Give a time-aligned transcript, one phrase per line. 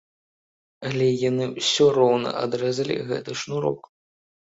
[0.87, 3.81] Але яны ўсё роўна адрэзалі гэты шнурок.